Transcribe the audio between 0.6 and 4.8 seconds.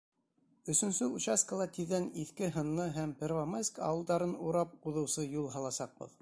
Өсөнсө участкала тиҙҙән Иҫке Һынны һәм Первомайск ауылдарын урап